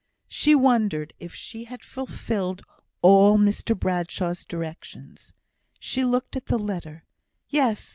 She 0.29 0.55
wondered 0.55 1.13
if 1.19 1.35
she 1.35 1.65
had 1.65 1.83
fulfilled 1.83 2.63
all 3.03 3.37
Mr 3.37 3.79
Bradshaw's 3.79 4.43
directions. 4.43 5.31
She 5.79 6.03
looked 6.03 6.35
at 6.35 6.47
the 6.47 6.57
letter. 6.57 7.03
Yes! 7.49 7.87